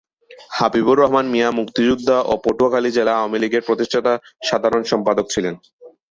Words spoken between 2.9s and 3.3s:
জেলা